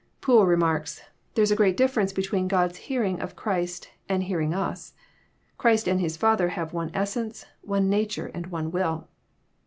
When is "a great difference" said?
1.51-2.11